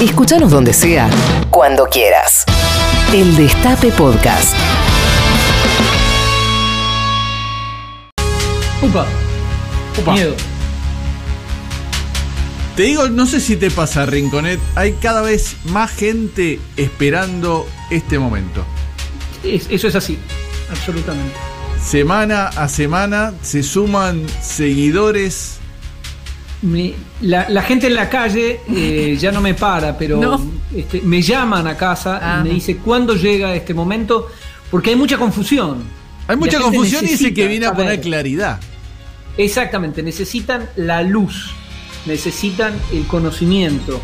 Escúchanos 0.00 0.50
donde 0.50 0.72
sea, 0.72 1.10
cuando 1.50 1.84
quieras. 1.86 2.44
El 3.12 3.34
Destape 3.36 3.90
Podcast. 3.92 4.54
Upa. 8.80 9.06
Upa. 10.00 10.12
Miedo. 10.12 10.34
Te 12.76 12.84
digo, 12.84 13.08
no 13.08 13.26
sé 13.26 13.40
si 13.40 13.56
te 13.56 13.72
pasa, 13.72 14.06
Rinconet, 14.06 14.60
hay 14.76 14.92
cada 14.92 15.20
vez 15.20 15.56
más 15.64 15.90
gente 15.90 16.60
esperando 16.76 17.66
este 17.90 18.20
momento. 18.20 18.64
Es- 19.42 19.66
eso 19.68 19.88
es 19.88 19.96
así. 19.96 20.16
Absolutamente. 20.70 21.34
Semana 21.84 22.46
a 22.48 22.68
semana 22.68 23.32
se 23.42 23.64
suman 23.64 24.24
seguidores. 24.42 25.57
Me- 26.62 26.94
la, 27.20 27.48
la 27.48 27.62
gente 27.62 27.86
en 27.86 27.94
la 27.94 28.08
calle 28.08 28.60
eh, 28.68 29.16
ya 29.20 29.30
no 29.32 29.40
me 29.40 29.54
para, 29.54 29.96
pero 29.96 30.16
No. 30.20 30.40
este, 30.74 31.00
me 31.02 31.22
llaman 31.22 31.66
a 31.66 31.76
casa 31.76 32.18
Ah. 32.22 32.40
y 32.44 32.48
me 32.48 32.54
dice 32.54 32.76
cuándo 32.78 33.14
llega 33.14 33.54
este 33.54 33.74
momento, 33.74 34.28
porque 34.70 34.90
hay 34.90 34.96
mucha 34.96 35.16
confusión. 35.18 35.84
Hay 36.26 36.34
La 36.34 36.36
mucha 36.36 36.60
confusión 36.60 37.04
y 37.04 37.08
dice 37.10 37.32
que 37.32 37.46
viene 37.46 37.66
a 37.66 37.74
poner 37.74 38.00
claridad. 38.00 38.60
Exactamente, 39.36 40.02
necesitan 40.02 40.68
la 40.76 41.02
luz, 41.02 41.52
necesitan 42.06 42.74
el 42.92 43.06
conocimiento. 43.06 44.00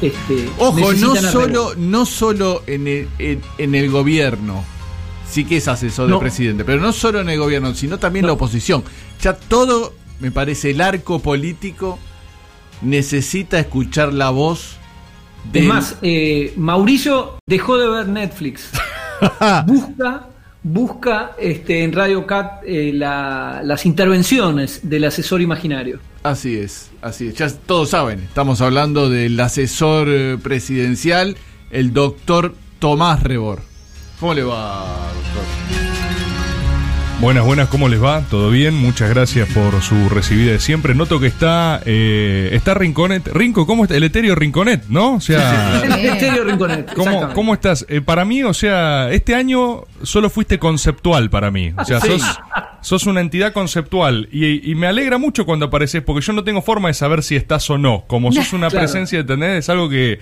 Este, 0.00 0.48
Ojo, 0.58 0.92
no 0.94 1.14
la 1.14 1.20
solo, 1.32 1.74
no 1.76 2.06
solo 2.06 2.62
en 2.66 2.86
el, 2.86 3.08
en, 3.18 3.42
en 3.58 3.74
el 3.74 3.90
gobierno, 3.90 4.64
sí 5.28 5.44
que 5.44 5.58
es 5.58 5.68
asesor 5.68 6.06
del 6.06 6.12
No. 6.14 6.20
presidente, 6.20 6.64
pero 6.64 6.80
no 6.80 6.92
solo 6.92 7.20
en 7.20 7.28
el 7.28 7.38
gobierno, 7.38 7.74
sino 7.74 7.98
también 7.98 8.24
la 8.24 8.28
No. 8.28 8.34
oposición. 8.34 8.82
Ya 9.20 9.34
todo, 9.34 9.92
me 10.20 10.30
parece, 10.30 10.70
el 10.70 10.80
arco 10.80 11.18
político 11.20 11.98
necesita 12.82 13.58
escuchar 13.58 14.12
la 14.12 14.30
voz 14.30 14.76
de 15.52 15.60
Es 15.60 15.66
más, 15.66 15.96
eh, 16.02 16.52
Mauricio 16.56 17.38
dejó 17.46 17.78
de 17.78 17.88
ver 17.88 18.08
Netflix. 18.08 18.70
busca 19.66 20.26
busca 20.62 21.32
este, 21.38 21.84
en 21.84 21.92
Radio 21.94 22.26
Cat 22.26 22.62
eh, 22.66 22.92
la- 22.94 23.62
las 23.64 23.86
intervenciones 23.86 24.80
del 24.82 25.04
asesor 25.04 25.40
imaginario. 25.40 25.98
Así 26.22 26.54
es, 26.56 26.90
así 27.00 27.28
es. 27.28 27.34
Ya 27.34 27.48
todos 27.50 27.88
saben, 27.90 28.20
estamos 28.20 28.60
hablando 28.60 29.08
del 29.08 29.40
asesor 29.40 30.08
eh, 30.10 30.36
presidencial, 30.42 31.36
el 31.70 31.94
doctor 31.94 32.54
Tomás 32.78 33.22
Rebor. 33.22 33.62
¿Cómo 34.20 34.34
le 34.34 34.42
va, 34.42 34.84
doctor? 35.14 35.89
Buenas, 37.20 37.44
buenas, 37.44 37.68
¿cómo 37.68 37.88
les 37.90 38.02
va? 38.02 38.22
¿Todo 38.30 38.48
bien? 38.50 38.74
Muchas 38.74 39.10
gracias 39.10 39.46
por 39.52 39.82
su 39.82 40.08
recibida 40.08 40.52
de 40.52 40.58
siempre. 40.58 40.94
Noto 40.94 41.20
que 41.20 41.26
está 41.26 41.82
eh, 41.84 42.48
está 42.52 42.72
Rinconet. 42.72 43.28
Rinco, 43.28 43.66
¿cómo 43.66 43.84
está? 43.84 43.94
El 43.94 44.04
etéreo 44.04 44.34
Rinconet, 44.34 44.86
¿no? 44.88 45.16
O 45.16 45.20
sea, 45.20 45.82
El 45.84 45.92
Estéreo 46.06 46.44
Rinconet. 46.44 46.94
¿cómo. 46.94 47.28
¿cómo 47.34 47.52
estás? 47.52 47.84
Eh, 47.90 48.00
para 48.00 48.24
mí, 48.24 48.42
o 48.42 48.54
sea, 48.54 49.10
este 49.12 49.34
año 49.34 49.82
solo 50.02 50.30
fuiste 50.30 50.58
conceptual 50.58 51.28
para 51.28 51.50
mí. 51.50 51.74
O 51.76 51.84
sea, 51.84 52.00
Sí. 52.00 52.18
sos, 52.18 52.38
sos 52.80 53.06
una 53.06 53.20
entidad 53.20 53.52
conceptual. 53.52 54.30
Y, 54.32 54.70
y 54.70 54.74
me 54.74 54.86
alegra 54.86 55.18
mucho 55.18 55.44
cuando 55.44 55.66
apareces, 55.66 56.02
porque 56.02 56.24
yo 56.24 56.32
no 56.32 56.42
tengo 56.42 56.62
forma 56.62 56.88
de 56.88 56.94
saber 56.94 57.22
si 57.22 57.36
estás 57.36 57.68
o 57.68 57.76
no. 57.76 58.04
Como 58.06 58.32
sos 58.32 58.52
una 58.54 58.70
Claro. 58.70 58.86
presencia, 58.86 59.18
¿entendés? 59.20 59.58
Es 59.58 59.68
algo 59.68 59.90
que... 59.90 60.20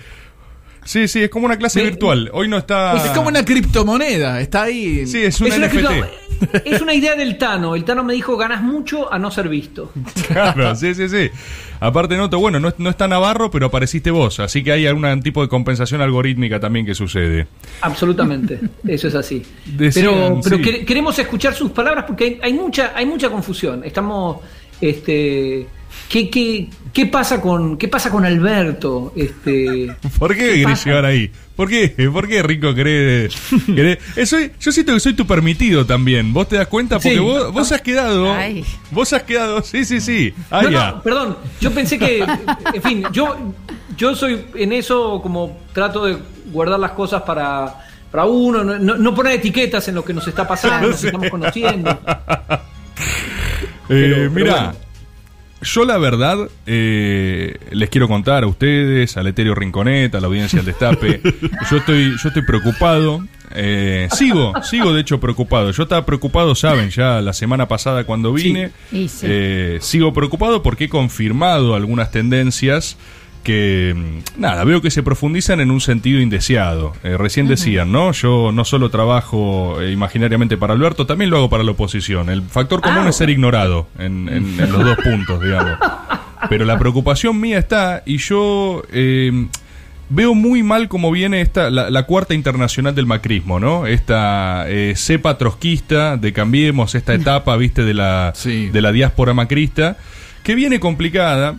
Sí, 0.85 1.07
sí, 1.07 1.23
es 1.23 1.29
como 1.29 1.45
una 1.45 1.57
clase 1.57 1.83
virtual. 1.83 2.29
Hoy 2.33 2.47
no 2.47 2.57
está... 2.57 2.95
Es 2.97 3.11
como 3.11 3.27
una 3.27 3.45
criptomoneda, 3.45 4.39
está 4.41 4.63
ahí. 4.63 5.05
Sí, 5.05 5.23
es 5.23 5.39
un 5.41 5.47
Es 5.47 5.57
una, 5.57 5.67
NFT. 5.67 5.75
cripto- 5.77 6.09
es 6.65 6.81
una 6.81 6.93
idea 6.93 7.15
del 7.15 7.37
Tano. 7.37 7.75
El 7.75 7.83
Tano 7.83 8.03
me 8.03 8.13
dijo, 8.13 8.37
ganas 8.37 8.61
mucho 8.63 9.11
a 9.11 9.19
no 9.19 9.29
ser 9.29 9.49
visto. 9.49 9.91
Claro, 10.27 10.73
sí, 10.75 10.95
sí, 10.95 11.09
sí. 11.09 11.29
Aparte 11.81 12.15
noto, 12.17 12.39
bueno, 12.39 12.59
no, 12.59 12.69
es- 12.69 12.75
no 12.79 12.89
está 12.89 13.07
Navarro, 13.07 13.51
pero 13.51 13.67
apareciste 13.67 14.09
vos, 14.11 14.39
así 14.39 14.63
que 14.63 14.71
hay 14.71 14.87
algún 14.87 15.21
tipo 15.21 15.41
de 15.41 15.47
compensación 15.49 16.01
algorítmica 16.01 16.59
también 16.59 16.85
que 16.85 16.95
sucede. 16.95 17.47
Absolutamente, 17.81 18.59
eso 18.87 19.07
es 19.09 19.15
así. 19.15 19.43
Decían, 19.65 20.05
pero 20.05 20.39
pero 20.43 20.57
sí. 20.57 20.85
queremos 20.85 21.17
escuchar 21.19 21.53
sus 21.53 21.71
palabras 21.71 22.05
porque 22.05 22.23
hay, 22.25 22.39
hay 22.41 22.53
mucha 22.53 22.93
hay 22.95 23.05
mucha 23.05 23.29
confusión. 23.29 23.83
Estamos, 23.83 24.37
este, 24.81 25.67
¿qué, 26.09 26.29
qué, 26.29 26.69
qué 26.93 27.05
pasa 27.05 27.39
con 27.41 27.77
qué 27.77 27.87
pasa 27.87 28.09
con 28.09 28.25
Alberto? 28.25 29.13
Este, 29.15 29.95
¿Por 30.19 30.33
qué 30.35 30.39
querés 30.49 30.63
pasa? 30.65 30.85
llegar 30.89 31.05
ahí? 31.05 31.31
¿Por 31.55 31.67
qué? 31.69 31.89
¿Por 32.13 32.27
qué, 32.27 32.41
Rico, 32.41 32.73
querés...? 32.73 33.33
querés- 33.67 33.99
Eh, 34.15 34.25
soy- 34.25 34.51
yo 34.61 34.71
siento 34.71 34.93
que 34.93 34.99
soy 35.01 35.13
tu 35.13 35.27
permitido 35.27 35.85
también, 35.85 36.31
vos 36.33 36.47
te 36.47 36.55
das 36.55 36.67
cuenta, 36.67 36.95
porque 36.97 37.13
Sí. 37.15 37.19
vos, 37.19 37.51
vos 37.51 37.71
has 37.73 37.81
quedado... 37.81 38.31
Ay. 38.33 38.63
Vos 38.91 39.11
has 39.11 39.23
quedado... 39.23 39.61
Sí, 39.61 39.83
sí, 39.83 39.99
sí. 39.99 40.33
Ah, 40.49 40.61
no, 40.63 40.69
ya. 40.69 40.91
no, 40.91 41.03
perdón, 41.03 41.37
yo 41.59 41.71
pensé 41.71 41.99
que, 41.99 42.25
en 42.73 42.81
fin, 42.81 43.03
yo 43.11 43.53
yo 43.97 44.15
soy 44.15 44.45
en 44.55 44.71
eso 44.71 45.19
como 45.21 45.57
trato 45.73 46.05
de 46.05 46.17
guardar 46.53 46.79
las 46.79 46.91
cosas 46.91 47.23
para 47.23 47.75
para 48.09 48.25
uno, 48.25 48.63
no, 48.63 48.95
no- 48.97 49.13
poner 49.13 49.33
etiquetas 49.33 49.85
en 49.89 49.95
lo 49.95 50.03
que 50.05 50.13
nos 50.13 50.25
está 50.27 50.47
pasando, 50.47 50.87
nos 50.91 51.03
estamos 51.03 51.29
conociendo. 51.29 51.91
Eh, 51.91 52.55
pero 53.89 54.31
mira, 54.31 54.53
bueno. 54.53 54.75
Yo 55.61 55.85
la 55.85 55.97
verdad 55.97 56.37
eh, 56.65 57.57
les 57.71 57.89
quiero 57.89 58.07
contar 58.07 58.43
a 58.43 58.47
ustedes, 58.47 59.17
al 59.17 59.27
Etéreo 59.27 59.55
Rinconet, 59.55 60.13
a 60.15 60.19
la 60.19 60.27
audiencia 60.27 60.57
del 60.57 60.67
Destape, 60.67 61.21
yo 61.71 61.77
estoy, 61.77 62.15
yo 62.21 62.27
estoy 62.29 62.43
preocupado. 62.43 63.25
eh, 63.55 64.07
sigo, 64.11 64.53
sigo 64.63 64.93
de 64.93 65.01
hecho 65.01 65.19
preocupado. 65.19 65.71
Yo 65.71 65.83
estaba 65.83 66.05
preocupado, 66.05 66.55
saben, 66.55 66.89
ya 66.91 67.21
la 67.21 67.33
semana 67.33 67.67
pasada 67.67 68.03
cuando 68.03 68.31
vine. 68.33 68.71
Y 68.91 69.07
sí. 69.07 69.25
Eh, 69.29 69.77
sigo 69.81 70.13
preocupado 70.13 70.61
porque 70.63 70.85
he 70.85 70.89
confirmado 70.89 71.75
algunas 71.75 72.11
tendencias 72.11 72.97
que, 73.49 73.95
mm, 73.95 74.41
nada, 74.41 74.63
veo 74.63 74.79
que 74.81 74.91
se 74.91 75.01
profundizan 75.01 75.59
en 75.59 75.71
un 75.71 75.81
sentido 75.81 76.19
indeseado. 76.21 76.93
Eh, 77.03 77.17
recién 77.17 77.47
decían, 77.47 77.91
¿no? 77.91 78.11
Yo 78.11 78.51
no 78.51 78.63
solo 78.63 78.89
trabajo 78.91 79.81
eh, 79.81 79.91
imaginariamente 79.91 80.55
para 80.55 80.73
Alberto, 80.73 81.07
también 81.07 81.31
lo 81.31 81.37
hago 81.37 81.49
para 81.49 81.63
la 81.63 81.71
oposición. 81.71 82.29
El 82.29 82.43
factor 82.43 82.81
común 82.81 83.05
Ah, 83.05 83.09
es 83.09 83.15
ser 83.15 83.31
ignorado 83.31 83.87
en, 83.97 84.29
en- 84.29 84.59
en 84.59 84.71
los 84.71 84.83
dos 84.85 84.97
puntos, 84.97 85.41
digamos. 85.41 85.77
Pero 86.47 86.63
la 86.65 86.77
preocupación 86.77 87.39
mía 87.39 87.57
está, 87.57 88.03
y 88.05 88.17
yo 88.17 88.83
eh, 88.93 89.47
veo 90.09 90.35
muy 90.35 90.61
mal 90.63 90.87
cómo 90.87 91.11
viene 91.11 91.41
esta, 91.41 91.69
la, 91.71 91.89
la 91.89 92.03
cuarta 92.03 92.33
internacional 92.35 92.93
del 92.93 93.07
macrismo, 93.07 93.59
¿no? 93.59 93.87
Esta 93.87 94.65
eh, 94.69 94.93
cepa 94.95 95.37
trotskista 95.39 96.17
de 96.17 96.33
Cambiemos, 96.33 96.93
esta 96.95 97.13
etapa, 97.15 97.57
viste, 97.57 97.83
de 97.83 97.93
la, 97.95 98.31
Sí. 98.35 98.67
de 98.69 98.81
la 98.81 98.91
diáspora 98.91 99.33
macrista, 99.33 99.97
que 100.43 100.53
viene 100.55 100.79
complicada. 100.79 101.55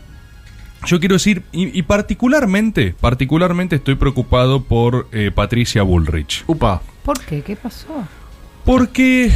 Yo 0.87 0.99
quiero 0.99 1.15
decir, 1.15 1.43
y, 1.53 1.79
y 1.79 1.83
particularmente, 1.83 2.95
particularmente 2.99 3.77
estoy 3.77 3.97
preocupado 3.97 4.63
por 4.65 5.09
eh, 5.13 5.31
Patricia 5.35 5.83
Bullrich. 5.83 6.45
Upa. 6.47 6.83
¿Por 7.05 7.21
qué? 7.21 7.43
¿Qué 7.43 7.57
pasó? 7.57 8.07
Porque 8.65 9.31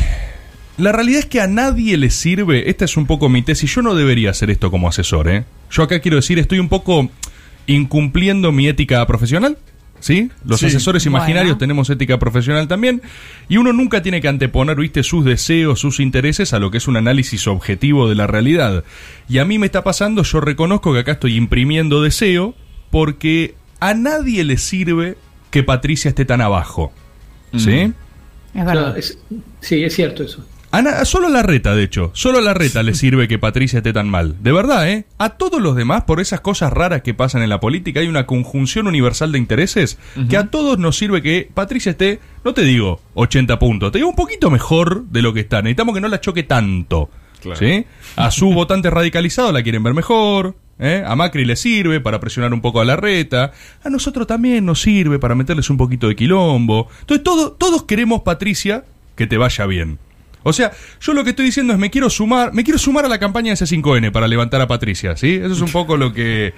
la 0.76 0.92
realidad 0.92 1.20
es 1.20 1.26
que 1.26 1.40
a 1.40 1.46
nadie 1.46 1.96
le 1.96 2.10
sirve, 2.10 2.68
esta 2.70 2.84
es 2.84 2.96
un 2.96 3.06
poco 3.06 3.28
mi 3.28 3.42
tesis, 3.42 3.74
yo 3.74 3.82
no 3.82 3.94
debería 3.94 4.30
hacer 4.30 4.50
esto 4.50 4.70
como 4.70 4.88
asesor, 4.88 5.28
¿eh? 5.28 5.44
Yo 5.70 5.82
acá 5.82 6.00
quiero 6.00 6.16
decir, 6.16 6.38
estoy 6.38 6.58
un 6.58 6.68
poco 6.68 7.10
incumpliendo 7.66 8.52
mi 8.52 8.68
ética 8.68 9.06
profesional. 9.06 9.58
¿Sí? 10.04 10.30
Los 10.44 10.60
Sí. 10.60 10.66
asesores 10.66 11.06
imaginarios 11.06 11.52
Bueno. 11.52 11.58
tenemos 11.60 11.88
ética 11.88 12.18
profesional 12.18 12.68
también. 12.68 13.00
Y 13.48 13.56
uno 13.56 13.72
nunca 13.72 14.02
tiene 14.02 14.20
que 14.20 14.28
anteponer, 14.28 14.76
viste, 14.76 15.02
sus 15.02 15.24
deseos, 15.24 15.80
sus 15.80 15.98
intereses 15.98 16.52
a 16.52 16.58
lo 16.58 16.70
que 16.70 16.76
es 16.76 16.86
un 16.88 16.98
análisis 16.98 17.46
objetivo 17.46 18.06
de 18.06 18.14
la 18.14 18.26
realidad. 18.26 18.84
Y 19.30 19.38
a 19.38 19.46
mí 19.46 19.58
me 19.58 19.64
está 19.64 19.82
pasando, 19.82 20.22
yo 20.22 20.42
reconozco 20.42 20.92
que 20.92 20.98
acá 20.98 21.12
estoy 21.12 21.36
imprimiendo 21.36 22.02
deseo, 22.02 22.54
porque 22.90 23.54
a 23.80 23.94
nadie 23.94 24.44
le 24.44 24.58
sirve 24.58 25.16
que 25.50 25.62
Patricia 25.62 26.10
esté 26.10 26.26
tan 26.26 26.42
abajo. 26.42 26.92
¿Sí? 27.56 27.70
Es 27.72 27.92
Claro, 28.52 28.66
verdad. 28.80 28.98
es- 28.98 29.16
sí, 29.62 29.84
es 29.84 29.94
cierto 29.94 30.22
eso. 30.22 30.44
A 30.74 30.82
na- 30.82 31.04
solo 31.04 31.28
a 31.28 31.30
la 31.30 31.42
reta, 31.42 31.74
de 31.74 31.84
hecho. 31.84 32.10
Solo 32.14 32.38
a 32.38 32.42
la 32.42 32.54
reta 32.54 32.82
le 32.82 32.94
sirve 32.94 33.28
que 33.28 33.38
Patricia 33.38 33.78
esté 33.78 33.92
tan 33.92 34.08
mal. 34.08 34.36
De 34.42 34.50
verdad, 34.52 34.88
¿eh? 34.90 35.04
A 35.18 35.30
todos 35.30 35.60
los 35.62 35.76
demás, 35.76 36.02
por 36.04 36.20
esas 36.20 36.40
cosas 36.40 36.72
raras 36.72 37.02
que 37.02 37.14
pasan 37.14 37.42
en 37.42 37.48
la 37.48 37.60
política, 37.60 38.00
hay 38.00 38.08
una 38.08 38.26
conjunción 38.26 38.86
universal 38.86 39.30
de 39.32 39.38
intereses 39.38 39.98
que 40.28 40.36
a 40.36 40.46
todos 40.48 40.78
nos 40.78 40.96
sirve 40.96 41.22
que 41.22 41.48
Patricia 41.54 41.90
esté, 41.90 42.18
no 42.44 42.54
te 42.54 42.62
digo 42.62 43.00
80 43.14 43.58
puntos, 43.58 43.92
te 43.92 43.98
digo 43.98 44.08
un 44.10 44.16
poquito 44.16 44.50
mejor 44.50 45.04
de 45.06 45.22
lo 45.22 45.32
que 45.32 45.40
está. 45.40 45.62
Necesitamos 45.62 45.94
que 45.94 46.00
no 46.00 46.08
la 46.08 46.20
choque 46.20 46.42
tanto. 46.42 47.08
¿Sí? 47.56 47.84
A 48.16 48.30
su 48.30 48.52
votante 48.54 48.88
radicalizado 48.90 49.52
la 49.52 49.62
quieren 49.62 49.82
ver 49.82 49.92
mejor. 49.94 50.56
¿eh? 50.78 51.04
A 51.06 51.14
Macri 51.14 51.44
le 51.44 51.56
sirve 51.56 52.00
para 52.00 52.18
presionar 52.18 52.52
un 52.54 52.60
poco 52.62 52.80
a 52.80 52.84
la 52.84 52.96
reta. 52.96 53.52
A 53.84 53.90
nosotros 53.90 54.26
también 54.26 54.64
nos 54.64 54.80
sirve 54.80 55.18
para 55.18 55.34
meterles 55.34 55.68
un 55.70 55.76
poquito 55.76 56.08
de 56.08 56.16
quilombo. 56.16 56.88
Entonces 57.00 57.22
todo- 57.22 57.52
todos 57.52 57.84
queremos, 57.84 58.22
Patricia, 58.22 58.84
que 59.14 59.26
te 59.26 59.36
vaya 59.36 59.66
bien. 59.66 59.98
O 60.44 60.52
sea, 60.52 60.70
yo 61.00 61.12
lo 61.12 61.24
que 61.24 61.30
estoy 61.30 61.46
diciendo 61.46 61.72
es 61.72 61.78
me 61.78 61.90
quiero 61.90 62.08
sumar, 62.08 62.52
me 62.52 62.62
quiero 62.62 62.78
sumar 62.78 63.04
a 63.04 63.08
la 63.08 63.18
campaña 63.18 63.52
de 63.52 63.56
C5N 63.56 64.12
para 64.12 64.28
levantar 64.28 64.60
a 64.60 64.68
Patricia, 64.68 65.16
¿sí? 65.16 65.34
Eso 65.34 65.54
es 65.54 65.60
un 65.60 65.72
poco 65.72 65.96
lo 65.96 66.12
que 66.12 66.54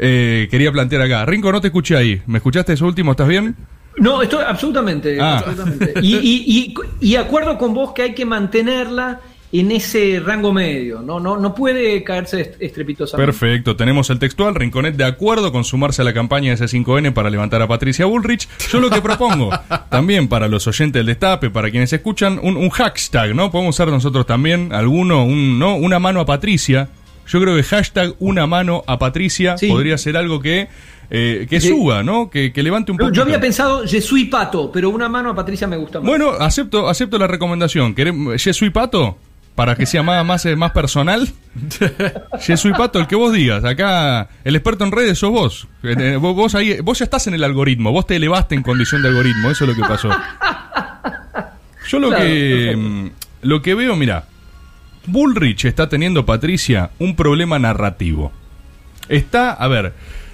eh, 0.00 0.48
quería 0.50 0.72
plantear 0.72 1.02
acá. 1.02 1.24
Rinco, 1.24 1.52
no 1.52 1.60
te 1.60 1.68
escuché 1.68 1.96
ahí. 1.96 2.22
¿Me 2.26 2.38
escuchaste 2.38 2.72
eso 2.72 2.86
último? 2.86 3.12
¿Estás 3.12 3.28
bien? 3.28 3.54
No, 3.98 4.20
estoy 4.22 4.44
absolutamente. 4.46 5.18
Ah. 5.20 5.38
absolutamente. 5.38 5.94
Y, 6.02 6.16
y, 6.16 6.74
y, 7.00 7.08
y 7.12 7.16
acuerdo 7.16 7.56
con 7.56 7.72
vos 7.74 7.92
que 7.92 8.02
hay 8.02 8.14
que 8.14 8.24
mantenerla 8.24 9.20
en 9.52 9.70
ese 9.70 10.20
rango 10.24 10.52
medio, 10.52 11.02
no, 11.02 11.20
no, 11.20 11.36
no 11.36 11.54
puede 11.54 12.02
caerse 12.02 12.40
est- 12.40 12.60
estrepitosamente. 12.60 13.26
Perfecto, 13.32 13.76
tenemos 13.76 14.10
el 14.10 14.18
textual, 14.18 14.54
Rinconet 14.54 14.96
de 14.96 15.04
acuerdo 15.04 15.52
con 15.52 15.64
sumarse 15.64 16.02
a 16.02 16.04
la 16.04 16.12
campaña 16.12 16.54
de 16.54 16.62
C5N 16.64 17.12
para 17.12 17.30
levantar 17.30 17.62
a 17.62 17.68
Patricia 17.68 18.06
Bullrich. 18.06 18.48
Yo 18.70 18.80
lo 18.80 18.90
que 18.90 19.00
propongo, 19.00 19.50
también 19.90 20.28
para 20.28 20.48
los 20.48 20.66
oyentes 20.66 20.98
del 21.00 21.06
Destape, 21.06 21.50
para 21.50 21.70
quienes 21.70 21.92
escuchan, 21.92 22.38
un, 22.42 22.56
un 22.56 22.70
hashtag, 22.70 23.34
¿no? 23.34 23.50
Podemos 23.50 23.76
usar 23.76 23.88
nosotros 23.88 24.26
también 24.26 24.72
alguno, 24.72 25.24
un, 25.24 25.58
¿no? 25.58 25.76
Una 25.76 25.98
mano 25.98 26.20
a 26.20 26.26
Patricia. 26.26 26.88
Yo 27.28 27.40
creo 27.40 27.56
que 27.56 27.62
hashtag 27.62 28.14
una 28.20 28.46
mano 28.46 28.84
a 28.86 28.98
Patricia 28.98 29.56
Sí. 29.58 29.68
podría 29.68 29.98
ser 29.98 30.16
algo 30.16 30.40
que, 30.40 30.68
eh, 31.10 31.46
que 31.50 31.60
suba, 31.60 32.02
¿no? 32.04 32.30
Que, 32.30 32.52
que 32.52 32.62
levante 32.62 32.92
un 32.92 32.98
poco. 32.98 33.10
yo 33.12 33.22
había 33.22 33.40
pensado 33.40 33.82
Je 33.84 34.00
suis 34.00 34.28
pato, 34.28 34.70
pero 34.72 34.90
una 34.90 35.08
mano 35.08 35.30
a 35.30 35.34
Patricia 35.34 35.66
me 35.66 35.76
gusta 35.76 35.98
más. 36.00 36.06
Bueno, 36.08 36.30
acepto, 36.38 36.88
acepto 36.88 37.18
la 37.18 37.26
recomendación. 37.26 37.94
¿Querés 37.94 38.14
Jesús 38.42 38.70
Pato? 38.70 39.18
Para 39.56 39.74
que 39.74 39.86
sea 39.86 40.02
más, 40.04 40.24
más, 40.24 40.44
eh, 40.46 40.54
más 40.54 40.70
personal. 40.70 41.28
Jesús 42.40 42.72
Pato, 42.76 43.00
el 43.00 43.06
que 43.08 43.16
vos 43.16 43.32
digas. 43.32 43.64
Acá, 43.64 44.28
el 44.44 44.54
experto 44.54 44.84
en 44.84 44.92
redes 44.92 45.18
sos 45.18 45.30
vos. 45.30 45.66
Eh, 45.82 45.94
eh, 45.98 46.16
Vos, 46.16 46.36
vos 46.36 46.54
ahí, 46.54 46.78
vos 46.80 46.98
ya 47.00 47.04
estás 47.06 47.26
en 47.26 47.34
el 47.34 47.42
algoritmo. 47.42 47.90
Vos 47.90 48.06
te 48.06 48.16
elevaste 48.16 48.54
en 48.54 48.62
condición 48.62 49.02
de 49.02 49.08
algoritmo. 49.08 49.50
Eso 49.50 49.64
es 49.64 49.70
lo 49.70 49.82
que 49.82 49.88
pasó. 49.88 50.10
Yo 51.88 51.98
lo 52.00 52.08
Claro, 52.08 52.22
que 52.24 52.64
perfecto. 52.74 52.78
mm, 52.80 53.10
lo 53.42 53.62
que 53.62 53.74
veo, 53.74 53.96
mira, 53.96 54.24
Bullrich 55.06 55.64
está 55.64 55.88
teniendo, 55.88 56.26
Patricia, 56.26 56.90
un 56.98 57.14
problema 57.16 57.58
narrativo. 57.58 58.32
Está, 59.08 59.52
a 59.52 59.68
ver, 59.68 59.84
¿Cómo 59.92 60.25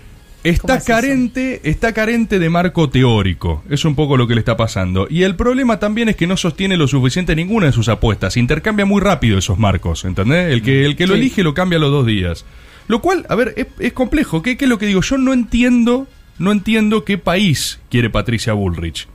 está 0.44 0.76
es 0.76 0.82
eso? 0.84 0.92
carente, 0.92 1.60
está 1.64 1.92
carente 1.92 2.38
de 2.38 2.50
marco 2.50 2.88
teórico. 2.90 3.62
Es 3.70 3.84
un 3.84 3.94
poco 3.94 4.16
lo 4.16 4.26
que 4.26 4.34
le 4.34 4.40
está 4.40 4.56
pasando. 4.56 5.06
Y 5.08 5.22
el 5.22 5.36
problema 5.36 5.78
también 5.78 6.08
es 6.08 6.16
que 6.16 6.26
no 6.26 6.36
sostiene 6.36 6.76
lo 6.76 6.88
suficiente 6.88 7.36
ninguna 7.36 7.66
de 7.66 7.72
sus 7.72 7.88
apuestas. 7.88 8.36
Intercambia 8.36 8.84
muy 8.84 9.00
rápido 9.00 9.38
esos 9.38 9.58
marcos, 9.58 10.04
¿entendés? 10.04 10.52
El 10.52 10.62
que, 10.62 10.84
el 10.84 10.96
que 10.96 11.06
lo 11.06 11.14
Sí. 11.14 11.20
elige 11.20 11.42
lo 11.42 11.54
cambia 11.54 11.78
a 11.78 11.80
los 11.80 11.90
dos 11.90 12.06
días. 12.06 12.44
Lo 12.88 13.00
cual, 13.00 13.24
a 13.28 13.34
ver, 13.36 13.54
es, 13.56 13.66
es 13.78 13.92
complejo. 13.92 14.42
¿Qué, 14.42 14.56
¿Qué 14.56 14.64
es 14.64 14.68
lo 14.68 14.78
que 14.78 14.86
digo? 14.86 15.00
Yo 15.02 15.16
no 15.18 15.32
entiendo, 15.32 16.08
no 16.38 16.50
entiendo 16.52 17.04
qué 17.04 17.16
país 17.18 17.78
quiere 17.90 18.10
Patricia 18.10 18.52
Bullrich. 18.52 19.06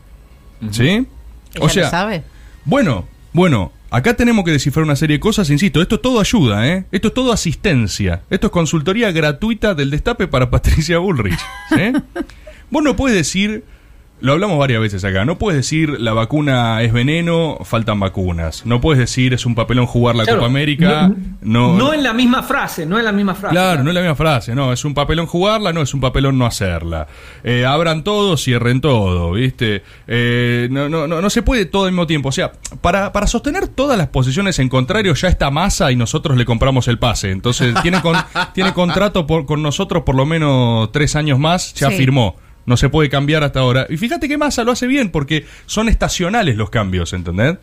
¿Sí? 0.72 1.06
¿Ella 1.54 1.84
lo 1.84 1.90
sabe? 1.90 2.24
Bueno, 2.66 3.06
bueno, 3.34 3.72
acá 3.90 4.16
tenemos 4.16 4.44
que 4.46 4.52
descifrar 4.52 4.84
una 4.84 4.96
serie 4.96 5.18
de 5.18 5.20
cosas, 5.20 5.50
insisto, 5.50 5.82
esto 5.82 5.96
es 5.96 6.02
todo 6.02 6.20
ayuda, 6.20 6.68
¿eh? 6.68 6.86
Esto 6.92 7.10
es 7.10 7.14
todo 7.14 7.32
asistencia. 7.32 8.24
Esto 8.30 8.48
es 8.48 8.54
consultoría 8.54 9.12
gratuita 9.12 9.74
del 9.74 9.90
destape 9.90 10.28
para 10.28 10.50
Patricia 10.52 10.98
Bullrich. 11.00 11.40
¿sí? 11.70 11.94
Vos 12.70 12.84
no 12.84 12.96
puedes 12.96 13.18
decir, 13.18 13.64
lo 14.20 14.34
hablamos 14.34 14.58
varias 14.58 14.82
veces 14.82 15.04
acá, 15.04 15.26
no 15.26 15.38
puedes 15.38 15.58
decir 15.58 16.00
la 16.00 16.14
vacuna 16.14 16.82
es 16.82 16.92
veneno, 16.92 17.58
faltan 17.64 18.00
vacunas. 18.00 18.66
No 18.66 18.82
puedes 18.82 19.00
decir 19.00 19.34
es 19.34 19.46
un 19.46 19.54
papelón 19.56 19.86
jugar 19.86 20.16
la 20.16 20.24
Claro, 20.24 20.40
Copa 20.40 20.50
América. 20.50 21.12
No, 21.42 21.78
no 21.78 21.94
en 21.94 22.02
la 22.04 22.14
misma 22.14 22.42
frase, 22.44 22.86
no 22.86 22.98
en 22.98 23.06
la 23.06 23.12
misma 23.12 23.36
frase. 23.36 23.54
Claro, 23.54 23.84
no 23.84 23.90
es 23.90 23.96
la 23.96 24.02
misma 24.02 24.16
frase, 24.16 24.56
no, 24.56 24.74
es 24.74 24.84
un 24.86 24.94
papelón 24.94 25.28
jugarla, 25.28 25.72
no 25.74 25.82
es 25.82 25.94
un 25.94 26.02
papelón 26.02 26.38
no 26.38 26.46
hacerla. 26.46 27.08
Eh, 27.44 27.66
abran 27.66 28.04
todo, 28.04 28.38
cierren 28.38 28.82
todo, 28.82 29.32
¿viste? 29.34 29.84
Eh, 30.08 30.68
no, 30.72 30.90
no, 30.90 31.08
no, 31.08 31.22
no 31.22 31.30
se 31.30 31.42
puede 31.44 31.66
todo 31.66 31.86
al 31.86 31.92
mismo 31.92 32.08
tiempo. 32.08 32.30
O 32.30 32.32
sea, 32.32 32.52
para, 32.82 33.12
para 33.14 33.28
sostener 33.28 33.68
todas 33.68 33.98
las 33.98 34.08
posiciones 34.08 34.58
en 34.60 34.70
contrario 34.70 35.14
ya 35.14 35.28
está 35.28 35.52
masa 35.52 35.92
y 35.92 35.96
nosotros 35.96 36.38
le 36.38 36.46
compramos 36.46 36.88
el 36.88 36.98
pase. 36.98 37.32
Entonces, 37.32 37.74
tiene, 37.82 38.02
con- 38.02 38.18
tiene 38.54 38.74
contrato 38.74 39.28
por- 39.28 39.46
con 39.46 39.62
nosotros 39.62 40.04
por 40.04 40.16
lo 40.16 40.26
menos 40.26 40.92
tres 40.92 41.16
años 41.16 41.38
más, 41.40 41.74
ya 41.76 41.90
Sí. 41.90 41.98
firmó. 41.98 42.36
No 42.68 42.78
se 42.78 42.90
puede 42.90 43.10
cambiar 43.10 43.44
hasta 43.44 43.62
ahora. 43.62 43.88
Y 43.90 43.98
fíjate 43.98 44.28
que 44.28 44.38
Massa 44.38 44.64
lo 44.64 44.74
hace 44.74 44.86
bien 44.86 45.10
porque 45.10 45.46
son 45.66 45.90
estacionales 45.90 46.56
los 46.58 46.70
cambios, 46.70 47.14
¿entendés? 47.14 47.58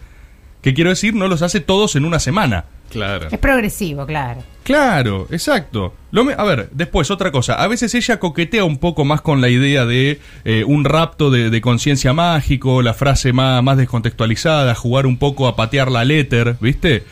¿Qué 0.63 0.73
quiero 0.75 0.89
decir? 0.91 1.15
No 1.15 1.29
los 1.29 1.43
hace 1.43 1.61
todos 1.61 1.95
en 1.95 2.05
una 2.07 2.19
semana. 2.19 2.65
Claro. 2.91 3.29
Es 3.31 3.39
progresivo, 3.39 4.07
claro. 4.07 4.43
Claro, 4.63 5.27
exacto. 5.31 5.95
Lo 6.11 6.25
me- 6.25 6.33
a 6.33 6.43
ver, 6.45 6.71
después 6.73 7.11
otra 7.11 7.31
cosa. 7.33 7.55
A 7.57 7.67
veces 7.69 7.95
ella 7.95 8.19
coquetea 8.19 8.65
un 8.65 8.79
poco 8.79 9.05
más 9.05 9.21
con 9.21 9.43
la 9.43 9.51
idea 9.51 9.85
de 9.85 10.21
eh, 10.47 10.65
un 10.67 10.85
rapto 10.87 11.31
de, 11.31 11.51
de 11.51 11.61
conciencia 11.61 12.15
mágico, 12.15 12.81
la 12.81 12.95
frase 12.95 13.35
más, 13.35 13.63
más 13.63 13.77
descontextualizada, 13.77 14.75
jugar 14.75 15.05
un 15.07 15.19
poco 15.19 15.49
a 15.49 15.55
patear 15.57 15.91
la 15.91 16.03
letter, 16.05 16.57
¿viste? 16.61 17.05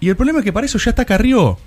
Y 0.00 0.08
el 0.08 0.16
problema 0.16 0.38
es 0.38 0.44
que 0.46 0.52
para 0.54 0.64
eso 0.64 0.78
ya 0.78 0.90
está 0.90 1.04
Carrió. 1.04 1.58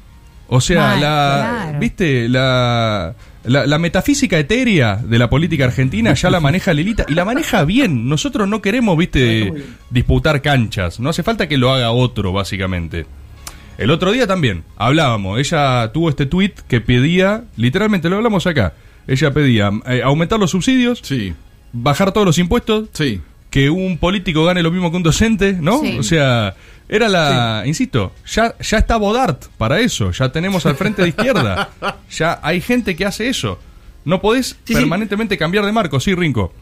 O 0.47 0.59
sea, 0.61 0.81
Mal, 0.81 1.01
la, 1.01 1.59
claro. 1.61 1.79
¿viste? 1.79 2.29
La, 2.29 3.13
la, 3.47 3.65
la 3.65 3.79
metafísica 3.79 4.37
etérea 4.37 4.97
de 4.97 5.17
la 5.19 5.29
política 5.29 5.65
argentina 5.65 6.13
ya 6.13 6.29
la 6.29 6.39
maneja 6.39 6.73
Lilita 6.73 7.05
y 7.07 7.13
la 7.13 7.25
maneja 7.25 7.63
bien. 7.65 8.07
Nosotros 8.09 8.47
no 8.47 8.61
queremos, 8.61 8.97
¿viste? 8.97 9.53
Disputar 9.89 10.41
canchas. 10.41 10.99
No 10.99 11.09
hace 11.09 11.23
falta 11.23 11.47
que 11.47 11.57
lo 11.57 11.71
haga 11.73 11.91
otro, 11.91 12.31
básicamente. 12.33 13.05
El 13.77 13.91
otro 13.91 14.11
día 14.11 14.25
también 14.27 14.63
hablábamos. 14.75 15.39
Ella 15.39 15.91
tuvo 15.93 16.09
este 16.09 16.25
tweet 16.25 16.53
que 16.67 16.81
pedía, 16.81 17.43
literalmente 17.57 18.09
lo 18.09 18.15
hablamos 18.17 18.47
acá. 18.47 18.73
Ella 19.07 19.31
pedía 19.33 19.71
eh, 19.87 20.01
aumentar 20.03 20.39
los 20.39 20.51
subsidios, 20.51 20.99
Sí, 21.03 21.33
bajar 21.71 22.11
todos 22.11 22.25
los 22.25 22.37
impuestos, 22.39 22.89
sí. 22.93 23.21
que 23.49 23.69
un 23.69 23.97
político 23.99 24.43
gane 24.45 24.63
lo 24.63 24.71
mismo 24.71 24.89
que 24.91 24.97
un 24.97 25.03
docente, 25.03 25.53
¿no? 25.53 25.79
Sí. 25.81 25.97
O 25.99 26.03
sea, 26.03 26.55
era 26.89 27.09
la, 27.09 27.63
insisto, 27.65 28.13
ya, 28.25 28.55
ya 28.59 28.77
está 28.77 28.97
Bodart 28.97 29.45
para 29.57 29.79
eso, 29.79 30.11
ya 30.11 30.31
tenemos 30.31 30.65
al 30.65 30.75
frente 30.75 31.01
de 31.01 31.09
izquierda, 31.09 31.69
ya 32.11 32.39
hay 32.41 32.61
gente 32.61 32.95
que 32.95 33.05
hace 33.05 33.27
eso. 33.29 33.59
No 34.05 34.21
podés 34.21 34.47
Sí, 34.47 34.57
sí. 34.67 34.73
permanentemente 34.75 35.37
cambiar 35.37 35.65
de 35.65 35.71
marco, 35.73 35.99
sí, 35.99 36.15
Rinco. 36.15 36.53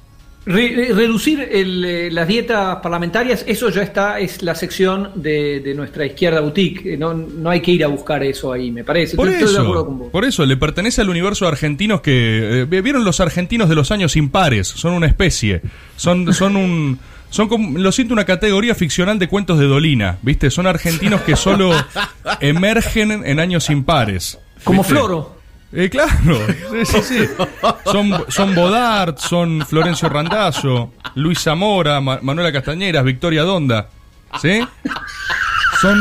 Re- 0.48 0.90
reducir 0.94 1.40
el, 1.52 1.84
eh, 1.86 2.12
las 2.12 2.28
dietas 2.28 2.78
parlamentarias, 2.78 3.44
eso 3.48 3.70
ya 3.70 3.82
está, 3.82 4.20
es 4.20 4.44
la 4.44 4.54
sección 4.54 5.10
de, 5.16 5.60
de 5.60 5.74
nuestra 5.74 6.06
izquierda 6.06 6.40
boutique. 6.42 6.94
Eh, 6.94 6.98
No, 6.98 7.16
no 7.16 7.50
hay 7.50 7.62
que 7.62 7.72
ir 7.72 7.84
a 7.84 7.88
buscar 7.88 8.22
eso 8.24 8.54
ahí, 8.54 8.70
me 8.70 8.84
parece. 8.84 9.16
Por 9.16 9.28
Estoy- 9.28 9.42
estoy 9.44 9.54
de 9.56 9.60
acuerdo 9.62 9.82
eso, 9.82 9.86
con 9.88 10.00
vos. 10.00 10.10
por 10.12 10.24
eso, 10.24 10.46
le 10.46 10.56
pertenece 10.58 11.02
al 11.02 11.10
universo 11.10 11.46
de 11.46 11.50
argentinos 11.52 12.02
que... 12.02 12.68
eh, 12.72 12.82
¿Vieron 12.82 13.04
los 13.04 13.20
argentinos 13.20 13.70
de 13.70 13.76
los 13.76 13.90
años 13.92 14.16
impares? 14.16 14.68
Son 14.68 14.94
una 14.94 15.08
especie. 15.08 15.62
Son, 15.96 16.32
son 16.32 16.56
un... 16.56 17.00
Son 17.30 17.48
como, 17.50 17.78
lo 17.78 17.92
siento, 17.92 18.14
una 18.14 18.26
categoría 18.26 18.76
ficcional 18.76 19.20
de 19.20 19.28
cuentos 19.28 19.60
de 19.60 19.66
Dolina, 19.66 20.18
¿viste? 20.22 20.50
Son 20.50 20.68
argentinos 20.68 21.22
que 21.22 21.36
solo 21.36 21.72
emergen 22.40 23.12
en 23.26 23.40
años 23.40 23.70
impares. 23.70 24.40
Como. 24.64 24.84
Floro. 24.84 25.36
Eh, 25.74 25.90
claro, 25.90 26.40
sí, 26.72 26.86
sí, 26.86 27.02
sí. 27.04 27.28
Son, 27.92 28.24
son 28.30 28.56
Bodart, 28.56 29.18
son 29.18 29.66
Florencio 29.66 30.08
Randazzo, 30.08 30.94
Luis 31.16 31.40
Zamora, 31.42 32.00
Ma- 32.00 32.20
Manuela 32.22 32.52
Castañeras, 32.54 33.04
Victoria 33.04 33.42
Donda. 33.44 33.90
¿Sí? 34.42 34.62
Son 35.82 35.98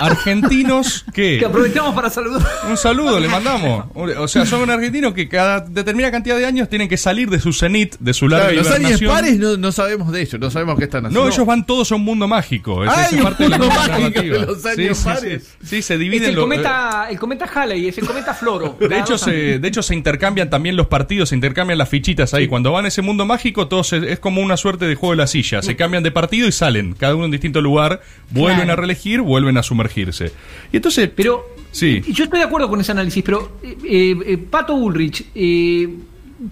argentinos 0.00 1.04
que... 1.12 1.38
Que 1.38 1.44
aprovechamos 1.46 1.94
para 1.94 2.10
saludar. 2.10 2.42
Un 2.68 2.76
saludo 2.76 3.18
le 3.20 3.28
mandamos. 3.28 3.86
O 3.94 4.28
sea, 4.28 4.46
son 4.46 4.68
argentinos 4.70 5.14
que 5.14 5.28
cada 5.28 5.60
determinada 5.60 6.12
cantidad 6.12 6.36
de 6.36 6.46
años 6.46 6.68
tienen 6.68 6.88
que 6.88 6.96
salir 6.96 7.30
de 7.30 7.38
su 7.40 7.52
cenit, 7.52 7.96
de 7.98 8.12
su 8.14 8.28
larga 8.28 8.48
Claro, 8.48 8.62
los 8.62 8.66
años 8.70 9.00
hibernación. 9.00 9.10
pares 9.14 9.38
no, 9.38 9.56
no 9.56 9.72
sabemos 9.72 10.12
de 10.12 10.22
ellos, 10.22 10.40
no 10.40 10.50
sabemos 10.50 10.78
qué 10.78 10.84
están 10.84 11.06
haciendo. 11.06 11.24
No, 11.26 11.32
ellos 11.32 11.46
van 11.46 11.66
todos 11.66 11.90
a 11.92 11.94
un 11.94 12.02
mundo 12.04 12.26
mágico. 12.28 12.82
¡Ay, 12.82 13.16
es 13.16 13.22
parte 13.22 13.44
de 13.44 13.48
la 13.50 13.56
un 13.56 13.62
mundo 13.62 13.74
mágico 13.88 14.20
de 14.20 14.46
los 14.46 14.66
años 14.66 14.98
sí, 14.98 15.04
pares! 15.04 15.42
sí. 15.60 15.66
Sí, 15.72 15.82
se 15.82 15.94
Es 15.94 16.00
dividen 16.00 16.28
el 16.30 16.34
los- 16.34 16.44
cometa, 16.44 17.06
el 17.10 17.18
cometa 17.18 17.46
Halley, 17.52 17.88
es 17.88 17.98
el 17.98 18.06
cometa 18.06 18.34
Floro. 18.34 18.76
De 18.80 18.98
hecho, 18.98 19.16
se, 19.18 19.58
de 19.58 19.68
hecho, 19.68 19.82
se 19.82 19.94
intercambian 19.94 20.50
también 20.50 20.76
los 20.76 20.86
partidos, 20.88 21.30
se 21.30 21.34
intercambian 21.34 21.78
las 21.78 21.88
fichitas 21.88 22.34
ahí. 22.34 22.46
Cuando 22.48 22.72
van 22.72 22.84
a 22.84 22.88
ese 22.88 23.02
mundo 23.02 23.24
mágico, 23.26 23.68
todos 23.68 23.88
se- 23.88 24.12
es 24.12 24.18
como 24.18 24.40
una 24.40 24.56
suerte 24.56 24.86
de 24.86 24.94
juego 24.94 25.12
de 25.12 25.16
la 25.18 25.26
silla. 25.26 25.62
Se 25.62 25.76
cambian 25.76 26.02
de 26.02 26.10
partido 26.10 26.46
y 26.48 26.52
salen, 26.52 26.94
cada 26.94 27.14
uno 27.14 27.24
en 27.26 27.30
distinto 27.30 27.60
lugar, 27.60 28.00
vuelven 28.30 28.56
Claro. 28.62 28.72
a 28.72 28.76
reelegir, 28.76 29.20
vuelven 29.20 29.56
a 29.56 29.62
sumergirse. 29.88 30.32
Y 30.72 30.76
entonces, 30.76 31.10
Pero 31.14 31.46
Sí. 31.70 32.02
yo 32.08 32.24
estoy 32.24 32.40
de 32.40 32.44
acuerdo 32.44 32.68
con 32.68 32.80
ese 32.80 32.92
análisis, 32.92 33.22
pero 33.22 33.58
eh, 33.62 34.14
eh, 34.26 34.36
Pato 34.38 34.76
Bullrich 34.76 35.24
eh, 35.34 35.88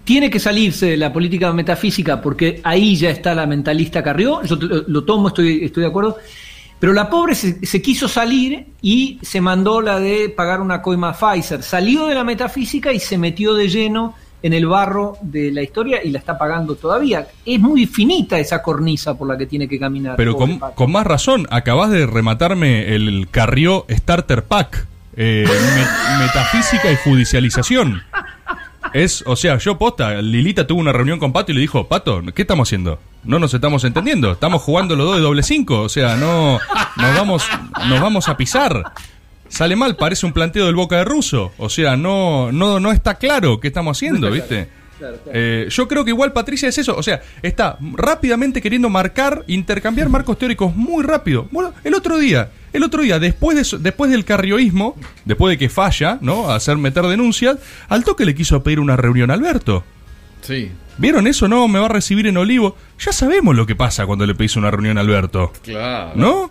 tiene 0.05 0.31
que 0.31 0.39
salirse 0.39 0.87
de 0.87 0.97
la 0.97 1.13
política 1.13 1.53
metafísica 1.53 2.23
porque 2.23 2.61
ahí 2.65 2.97
ya 2.97 3.11
está 3.11 3.35
la 3.35 3.47
mentalista 3.47 4.03
Carrió, 4.03 4.43
yo 4.45 4.57
lo, 4.57 4.83
lo 4.89 5.05
tomo, 5.05 5.29
estoy, 5.29 5.65
estoy 5.65 5.83
de 5.83 5.89
acuerdo, 5.89 6.17
pero 6.79 6.95
la 6.95 7.11
pobre 7.11 7.35
se, 7.35 7.67
se 7.67 7.83
quiso 7.83 8.09
salir 8.09 8.65
y 8.81 9.19
se 9.21 9.43
mandó 9.43 9.83
la 9.83 10.01
de 10.01 10.31
pagar 10.31 10.63
una 10.63 10.81
coima 10.81 11.11
a 11.11 11.13
Pfizer, 11.13 11.63
salió 11.63 12.07
de 12.07 12.15
la 12.15 12.25
metafísica 12.25 12.91
y 12.93 12.99
se 12.99 13.19
metió 13.19 13.55
de 13.55 13.69
lleno 13.69 14.15
en 14.43 14.53
el 14.53 14.67
barro 14.67 15.17
de 15.21 15.51
la 15.53 15.63
historia 15.63 16.01
y 16.05 16.11
la 16.11 16.19
está 16.19 16.39
pagando 16.39 16.75
todavía. 16.75 17.27
Es 17.45 17.61
muy 17.61 17.87
finita 17.87 18.39
esa 18.39 18.63
cornisa 18.63 19.17
por 19.17 19.29
la 19.29 19.37
que 19.37 19.47
tiene 19.47 19.69
que 19.69 19.79
caminar. 19.79 20.17
Pero 20.17 20.37
con, 20.37 20.91
más 20.93 21.07
razón, 21.07 21.47
acabas 21.51 21.91
de 21.91 22.07
rematarme 22.07 22.95
el 22.95 23.29
Carrió 23.31 23.85
Starter 23.91 24.45
Pack. 24.45 24.87
eh, 25.17 25.45
me- 25.47 26.25
metafísica 26.27 26.91
y 26.91 26.97
judicialización. 26.97 28.03
Es, 28.93 29.23
o 29.27 29.37
sea, 29.37 29.59
yo 29.59 29.79
posta, 29.79 30.21
Lilita 30.21 30.67
tuvo 30.67 30.81
una 30.81 30.93
reunión 30.93 31.19
con 31.21 31.33
Pato 31.33 31.53
y 31.53 31.55
le 31.55 31.61
dijo, 31.61 31.87
Pato, 31.87 32.23
¿qué 32.35 32.43
estamos 32.43 32.69
haciendo? 32.69 32.99
No 33.23 33.39
nos 33.39 33.55
estamos 33.55 33.85
entendiendo, 33.85 34.33
estamos 34.33 34.63
jugando 34.63 34.97
los 34.97 35.07
dos 35.07 35.17
de 35.17 35.23
doble 35.23 35.43
cinco, 35.45 35.83
o 35.83 35.89
sea, 35.89 36.17
no, 36.17 36.59
nos 36.97 37.15
vamos, 37.17 37.47
nos 37.89 38.01
vamos 38.01 38.29
a 38.29 38.37
pisar. 38.37 38.83
Sale 39.51 39.77
mal, 39.77 39.97
parece 39.97 40.25
un 40.25 40.33
planteo 40.33 40.65
del 40.65 40.75
Boca 40.75 40.97
de 40.97 41.05
Russo, 41.05 41.53
o 41.59 41.69
sea, 41.69 41.97
no, 41.97 42.51
no, 42.53 42.81
no 42.81 42.93
está 42.93 43.17
claro 43.17 43.61
qué 43.61 43.69
estamos 43.69 43.99
haciendo, 43.99 44.31
¿viste? 44.31 44.69
Claro, 44.99 45.17
claro. 45.23 45.31
Eh, 45.35 45.67
yo 45.71 45.89
creo 45.89 46.05
que 46.05 46.11
igual 46.11 46.33
Patricia 46.33 46.69
es 46.69 46.79
eso, 46.79 46.95
o 46.97 47.03
sea, 47.03 47.21
está 47.43 47.77
rápidamente 47.95 48.61
queriendo 48.63 48.89
marcar, 48.89 49.45
intercambiar 49.47 50.09
marcos 50.09 50.39
teóricos 50.39 50.75
muy 50.77 51.03
rápido. 51.05 51.47
Bueno, 51.51 51.73
el 51.85 51.95
otro 51.95 52.17
día 52.19 52.51
El 52.73 52.85
otro 52.85 53.03
día, 53.03 53.19
después, 53.19 53.57
de, 53.57 53.63
eso- 53.63 53.79
después 53.79 54.11
del 54.13 54.25
carrioísmo, 54.25 54.97
después 55.25 55.51
de 55.53 55.59
que 55.59 55.69
falla, 55.69 56.19
¿no? 56.21 56.49
A 56.51 56.55
hacer 56.55 56.77
meter 56.77 57.05
denuncias, 57.07 57.57
al 57.89 58.05
toque 58.05 58.25
le 58.25 58.33
quiso 58.35 58.63
pedir 58.63 58.79
una 58.79 58.97
reunión 58.97 59.31
a 59.31 59.35
Alberto. 59.35 59.83
Sí, 60.43 60.71
¿Vieron 60.99 61.27
eso? 61.27 61.49
No, 61.49 61.67
me 61.67 61.79
va 61.81 61.87
a 61.87 61.89
recibir 61.89 62.27
en 62.27 62.37
Olivo. 62.37 62.77
Ya 63.01 63.11
sabemos 63.13 63.57
lo 63.57 63.65
que 63.67 63.75
pasa 63.75 64.05
cuando 64.07 64.27
le 64.27 64.35
pedís 64.35 64.55
una 64.57 64.71
reunión 64.71 64.99
a 64.99 65.01
Alberto. 65.01 65.51
claro. 65.65 66.13
¿No? 66.15 66.51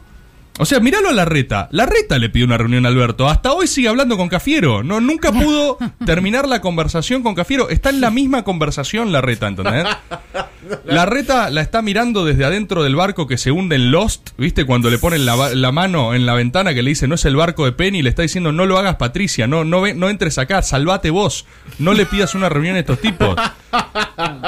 O 0.61 0.65
sea, 0.65 0.81
míralo 0.81 1.07
a 1.07 1.13
la 1.13 1.23
reta. 1.23 1.69
La 1.71 1.85
reta 1.85 2.19
le 2.19 2.29
pidió 2.29 2.45
una 2.45 2.57
reunión 2.57 2.85
a 2.85 2.89
Alberto. 2.89 3.29
Hasta 3.29 3.53
hoy 3.53 3.65
sigue 3.65 3.87
hablando 3.87 4.17
con 4.17 4.27
Cafiero. 4.27 4.83
No, 4.83 4.99
nunca 4.99 5.31
pudo 5.31 5.77
terminar 6.05 6.49
la 6.49 6.59
conversación 6.59 7.23
con 7.23 7.33
Cafiero. 7.33 7.69
Está 7.69 7.91
en 7.91 8.01
la 8.01 8.11
misma 8.11 8.43
conversación 8.43 9.13
la 9.13 9.21
reta, 9.21 9.47
¿entendés? 9.47 9.87
La 10.85 11.05
reta 11.05 11.49
la 11.49 11.61
está 11.61 11.81
mirando 11.81 12.25
desde 12.25 12.45
adentro 12.45 12.83
del 12.83 12.95
barco 12.95 13.27
que 13.27 13.37
se 13.37 13.51
hunde 13.51 13.75
en 13.75 13.91
Lost. 13.91 14.31
¿Viste? 14.37 14.65
Cuando 14.65 14.89
le 14.89 14.97
ponen 14.97 15.25
la, 15.25 15.71
mano 15.71 16.13
en 16.13 16.25
la 16.25 16.33
ventana 16.33 16.73
que 16.73 16.81
le 16.81 16.89
dice 16.89 17.07
no 17.07 17.15
es 17.15 17.25
el 17.25 17.35
barco 17.35 17.65
de 17.65 17.71
Penny. 17.71 18.01
Le 18.01 18.09
está 18.09 18.21
diciendo 18.21 18.51
no 18.51 18.65
lo 18.65 18.77
hagas, 18.77 18.95
Patricia. 18.95 19.47
No, 19.47 19.63
no, 19.63 19.83
no 19.93 20.09
entres 20.09 20.37
acá. 20.37 20.61
Salvate 20.61 21.09
vos. 21.09 21.45
No 21.77 21.93
le 21.93 22.05
pidas 22.05 22.35
una 22.35 22.49
reunión 22.49 22.75
a 22.75 22.79
estos 22.79 22.99
tipos. 22.99 23.35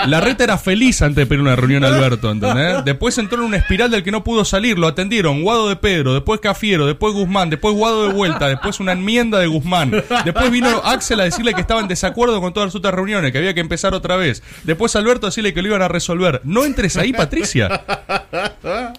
La 0.08 0.20
reta 0.20 0.44
era 0.44 0.58
feliz 0.58 1.01
antes 1.01 1.15
de 1.18 1.25
pedir 1.25 1.41
una 1.41 1.56
reunión 1.56 1.84
a 1.84 1.88
Alberto, 1.88 2.32
¿entendés? 2.32 2.84
Después 2.84 3.18
entró 3.18 3.39
en 3.39 3.46
una 3.46 3.58
espiral 3.58 3.91
del 3.91 4.03
que 4.03 4.12
no 4.12 4.24
pudo 4.24 4.44
salir, 4.44 4.77
lo 4.77 4.88
atendieron 4.88 5.44
Guado 5.44 5.70
de 5.70 5.75
Pedro, 5.75 6.13
después 6.13 6.39
Cafiero, 6.41 6.88
después 6.88 7.13
Guzmán, 7.13 7.50
después 7.50 7.75
Guado 7.75 8.08
de 8.08 8.13
vuelta, 8.13 8.48
después 8.48 8.80
una 8.80 8.94
enmienda 8.94 9.39
de 9.39 9.48
Guzmán, 9.48 9.91
después 10.25 10.51
vino 10.51 10.82
Axel 10.84 11.20
a 11.20 11.24
decirle 11.24 11.53
que 11.53 11.62
estaba 11.62 11.80
en 11.80 11.88
desacuerdo 11.88 12.41
con 12.41 12.51
todas 12.53 12.68
las 12.68 12.75
otras 12.75 12.94
reuniones, 12.94 13.32
que 13.32 13.38
había 13.38 13.53
que 13.53 13.60
empezar 13.60 13.94
otra 13.94 14.15
vez, 14.15 14.41
después 14.63 14.96
Alberto 14.96 15.27
a 15.27 15.30
decirle 15.30 15.53
que 15.53 15.62
lo 15.62 15.70
iban 15.70 15.82
a. 15.84 16.00
No 16.43 16.65
entres 16.65 16.98
ahí, 16.98 17.13
Patricia. 17.13 17.84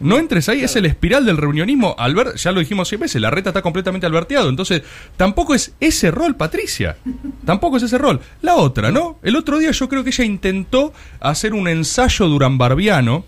No 0.01 0.19
entres 0.19 0.49
ahí, 0.49 0.63
es 0.63 0.77
el 0.77 0.87
espiral 0.87 1.25
del 1.25 1.37
reunionismo. 1.37 1.95
Albert, 1.99 2.37
ya 2.37 2.53
lo 2.53 2.61
dijimos 2.61 2.89
siempre 2.89 3.03
veces, 3.03 3.21
la 3.21 3.31
reta 3.31 3.51
está 3.51 3.63
completamente 3.63 4.07
alberteado. 4.07 4.49
Entonces, 4.49 4.83
tampoco 5.17 5.55
es 5.55 5.75
ese 5.81 6.11
rol, 6.11 6.37
Patricia. 6.37 6.97
Tampoco 7.45 7.77
es 7.77 7.83
ese 7.83 7.99
rol. 7.99 8.21
La 8.41 8.57
otra, 8.57 8.91
¿no? 8.91 9.19
El 9.23 9.37
otro 9.37 9.59
día 9.59 9.71
yo 9.73 9.89
creo 9.89 10.05
que 10.05 10.11
ella 10.11 10.25
intentó 10.25 10.93
hacer 11.21 11.53
un 11.53 11.69
ensayo 11.69 12.27
durambarbiano, 12.29 13.25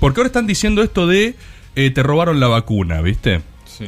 porque 0.00 0.20
ahora 0.20 0.26
están 0.28 0.46
diciendo 0.46 0.82
esto 0.82 1.06
de 1.06 1.36
eh, 1.76 1.90
te 1.90 2.02
robaron 2.02 2.40
la 2.40 2.48
vacuna, 2.48 3.00
¿viste? 3.00 3.42
Sí. 3.64 3.86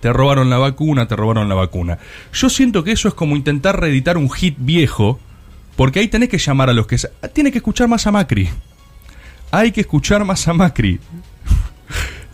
Te 0.00 0.12
robaron 0.12 0.50
la 0.50 0.58
vacuna, 0.58 1.08
te 1.08 1.16
robaron 1.16 1.48
la 1.48 1.54
vacuna. 1.54 1.98
Yo 2.32 2.50
siento 2.50 2.84
que 2.84 2.92
eso 2.92 3.08
es 3.08 3.14
como 3.14 3.36
intentar 3.36 3.80
reeditar 3.80 4.18
un 4.18 4.30
hit 4.30 4.56
viejo, 4.58 5.18
porque 5.76 6.00
ahí 6.00 6.08
tenés 6.08 6.28
que 6.28 6.38
llamar 6.38 6.70
a 6.70 6.72
los 6.72 6.86
que... 6.86 6.96
Tiene 7.32 7.50
que 7.50 7.58
escuchar 7.58 7.88
más 7.88 8.06
a 8.06 8.12
Macri. 8.12 8.48
Hay 9.50 9.72
que 9.72 9.82
escuchar 9.82 10.24
más 10.24 10.46
a 10.48 10.52
Macri. 10.52 10.98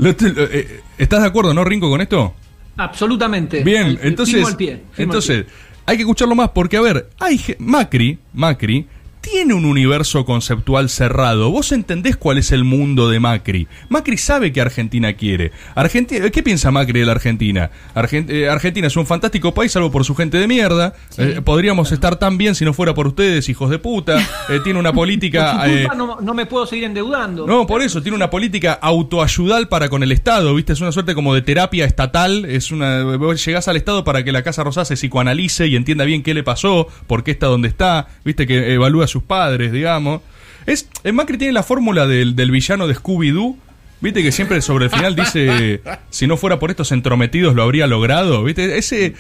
Eh, 0.03 0.81
¿Estás 0.97 1.21
de 1.21 1.29
acuerdo, 1.29 1.53
no, 1.53 1.63
Rinco, 1.63 1.91
con 1.91 2.01
esto? 2.01 2.35
Absolutamente. 2.79 3.63
Bien, 3.63 3.99
entonces, 4.03 4.37
firmo 4.37 4.49
al 4.49 4.57
pie, 4.57 4.69
firmo 4.69 4.93
al 4.97 5.03
entonces 5.03 5.45
pie. 5.45 5.53
hay 5.85 5.97
que 5.99 6.03
escucharlo 6.05 6.35
más 6.35 6.49
porque, 6.55 6.79
a 6.79 6.81
ver, 6.81 7.11
hay 7.19 7.39
Macri, 7.59 8.19
Macri 8.33 8.87
tiene 9.21 9.55
un 9.55 9.65
universo 9.65 10.25
conceptual 10.25 10.89
cerrado. 10.89 11.51
Vos 11.51 11.73
entendés 11.73 12.17
cuál 12.17 12.39
es 12.39 12.53
el 12.53 12.65
mundo 12.65 13.11
de 13.11 13.21
Macri. 13.21 13.69
Macri 13.89 14.17
sabe 14.17 14.53
que 14.53 14.61
Argentina 14.61 15.13
quiere. 15.13 15.53
Argentina, 15.75 16.31
¿Qué 16.31 16.43
piensa 16.43 16.71
Macri 16.71 17.01
de 17.01 17.07
la 17.07 17.13
Argentina? 17.13 17.71
Argen- 17.95 18.27
eh, 18.31 18.49
Argentina 18.49 18.87
es 18.87 18.97
un 18.97 19.07
fantástico 19.07 19.53
país, 19.53 19.73
salvo 19.73 19.91
por 19.91 20.05
su 20.05 20.15
gente 20.15 20.39
de 20.39 20.47
mierda. 20.49 20.95
Eh, 21.19 21.41
podríamos 21.45 21.93
estar 21.93 22.17
tan 22.17 22.39
bien 22.39 22.55
si 22.55 22.65
no 22.65 22.73
fuera 22.73 22.95
por 22.95 23.07
ustedes, 23.09 23.49
hijos 23.49 23.71
de 23.71 23.79
puta. 23.79 24.17
Eh, 24.51 24.59
tiene 24.65 24.81
una 24.81 24.93
política... 24.93 25.63
eh, 25.69 25.83
culpa 25.83 25.95
no, 25.95 26.21
no 26.21 26.35
me 26.35 26.45
puedo 26.47 26.67
seguir 26.67 26.85
endeudando. 26.85 27.47
no, 27.47 27.67
por 27.69 27.83
eso, 27.83 28.03
tiene 28.03 28.17
una 28.17 28.31
política 28.31 28.73
autoayudal 28.83 29.69
para 29.69 29.89
con 29.89 30.03
el 30.03 30.11
Estado, 30.11 30.53
¿viste? 30.55 30.73
Es 30.73 30.81
una 30.81 30.91
suerte 30.91 31.15
como 31.15 31.35
de 31.35 31.43
terapia 31.43 31.85
estatal, 31.85 32.45
es 32.47 32.73
una 32.73 33.05
vos 33.17 33.45
llegás 33.45 33.69
al 33.69 33.77
Estado 33.77 34.03
para 34.03 34.25
que 34.25 34.33
la 34.33 34.43
Casa 34.43 34.65
Rosada 34.65 34.85
se 34.87 34.95
psicoanalice 34.95 35.69
y 35.69 35.77
entienda 35.77 36.05
bien 36.05 36.23
qué 36.25 36.35
le 36.35 36.43
pasó, 36.43 36.89
por 37.07 37.23
qué 37.23 37.31
está 37.31 37.47
donde 37.47 37.69
está, 37.69 38.09
¿viste? 38.25 38.47
Que 38.47 38.75
evalúa 38.75 39.07
sus 39.11 39.23
padres, 39.23 39.73
digamos. 39.73 40.23
Es, 40.67 40.89
eh, 41.05 41.13
Macri 41.13 41.39
tiene 41.39 41.53
la 41.53 41.63
fórmula 41.63 42.07
del, 42.07 42.37
del 42.37 42.51
villano 42.51 42.87
de 42.87 42.95
Scooby-Doo, 42.95 43.57
¿viste? 44.01 44.23
Que 44.23 44.33
siempre 44.33 44.61
sobre 44.63 44.87
el 44.87 44.91
final 44.91 45.17
dice, 45.17 45.83
si 46.11 46.27
no 46.27 46.37
fuera 46.37 46.59
por 46.59 46.71
estos 46.71 46.93
entrometidos 46.93 47.55
lo 47.55 47.63
habría 47.63 47.87
logrado, 47.87 48.45
¿viste? 48.45 48.79
Ese, 48.79 49.15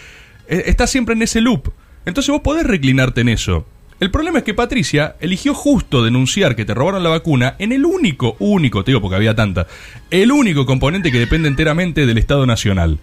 eh, 0.48 0.62
está 0.66 0.86
siempre 0.86 1.14
en 1.14 1.22
ese 1.22 1.40
loop. 1.40 1.70
Entonces 2.06 2.30
vos 2.30 2.40
podés 2.40 2.66
reclinarte 2.66 3.20
en 3.20 3.28
eso. 3.28 3.66
El 4.00 4.10
problema 4.10 4.38
es 4.38 4.44
que 4.44 4.54
Patricia 4.54 5.16
eligió 5.20 5.52
justo 5.52 6.02
denunciar 6.02 6.56
que 6.56 6.64
te 6.64 6.72
robaron 6.72 7.02
la 7.02 7.10
vacuna 7.10 7.56
en 7.58 7.70
el 7.72 7.84
único, 7.84 8.34
único, 8.38 8.82
te 8.82 8.92
digo 8.92 9.02
porque 9.02 9.16
había 9.16 9.34
tanta, 9.34 9.66
el 10.10 10.32
único 10.32 10.64
componente 10.64 11.12
que 11.12 11.18
depende 11.18 11.48
enteramente 11.48 12.06
del 12.06 12.16
Estado 12.16 12.46
Nacional. 12.46 12.98